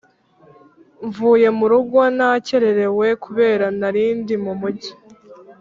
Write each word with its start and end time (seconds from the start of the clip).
Mvuye 1.05 1.47
murugo 1.57 1.97
nakererewe 2.17 3.07
kubera 3.23 3.65
narindi 3.79 4.33
mumujyi 4.43 4.91